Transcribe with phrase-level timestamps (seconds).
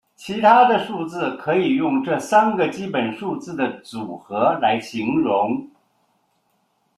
[0.15, 5.69] 其他的数字可以用这三个基本数字的组合来形容。